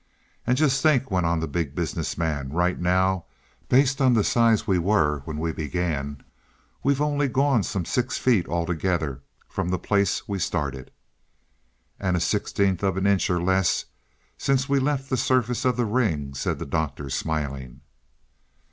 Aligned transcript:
"And 0.47 0.57
just 0.57 0.81
think," 0.81 1.11
went 1.11 1.27
on 1.27 1.41
the 1.41 1.47
Big 1.47 1.75
Business 1.75 2.17
Man, 2.17 2.51
"right 2.51 2.79
now, 2.79 3.25
based 3.69 4.01
on 4.01 4.15
the 4.15 4.23
size 4.23 4.65
we 4.65 4.79
were 4.79 5.19
when 5.25 5.37
we 5.37 5.51
began, 5.51 6.23
we've 6.81 6.99
only 6.99 7.27
gone 7.27 7.61
some 7.61 7.85
six 7.85 8.17
feet 8.17 8.47
altogether 8.47 9.21
from 9.47 9.69
the 9.69 9.77
place 9.77 10.27
we 10.27 10.39
started." 10.39 10.89
"And 11.99 12.17
a 12.17 12.19
sixteenth 12.19 12.81
of 12.81 12.97
an 12.97 13.05
inch 13.05 13.29
or 13.29 13.43
less 13.43 13.85
since 14.39 14.67
we 14.67 14.79
left 14.79 15.07
the 15.11 15.17
surface 15.17 15.65
of 15.65 15.77
the 15.77 15.85
ring," 15.85 16.33
said 16.33 16.57
the 16.57 16.65
Doctor 16.65 17.11
smiling. 17.11 17.81